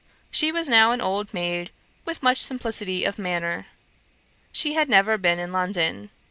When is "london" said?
5.51-6.09